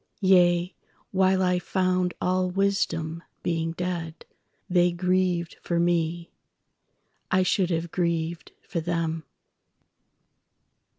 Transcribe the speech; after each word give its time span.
Yea, 0.21 0.73
while 1.11 1.43
I 1.43 1.59
found 1.59 2.15
all 2.19 2.49
wisdom 2.49 3.21
(being 3.43 3.73
dead),They 3.73 4.91
grieved 4.91 5.57
for 5.61 5.79
me… 5.79 6.31
I 7.29 7.43
should 7.43 7.69
have 7.69 7.91
grieved 7.91 8.51
for 8.63 8.79
them! 8.79 9.25